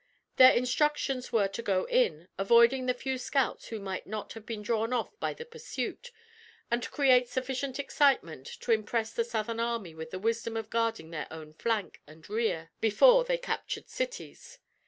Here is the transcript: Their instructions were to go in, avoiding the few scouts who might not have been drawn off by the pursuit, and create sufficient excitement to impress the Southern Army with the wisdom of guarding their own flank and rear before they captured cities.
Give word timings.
Their 0.37 0.51
instructions 0.53 1.31
were 1.31 1.47
to 1.49 1.61
go 1.61 1.85
in, 1.85 2.27
avoiding 2.35 2.87
the 2.87 2.93
few 2.95 3.19
scouts 3.19 3.67
who 3.67 3.79
might 3.79 4.07
not 4.07 4.33
have 4.33 4.47
been 4.47 4.63
drawn 4.63 4.93
off 4.93 5.11
by 5.19 5.35
the 5.35 5.45
pursuit, 5.45 6.09
and 6.71 6.89
create 6.89 7.29
sufficient 7.29 7.77
excitement 7.77 8.47
to 8.61 8.71
impress 8.71 9.13
the 9.13 9.23
Southern 9.23 9.59
Army 9.59 9.93
with 9.93 10.09
the 10.09 10.17
wisdom 10.17 10.57
of 10.57 10.71
guarding 10.71 11.11
their 11.11 11.27
own 11.29 11.53
flank 11.53 12.01
and 12.07 12.27
rear 12.31 12.71
before 12.79 13.23
they 13.23 13.37
captured 13.37 13.89
cities. 13.89 14.57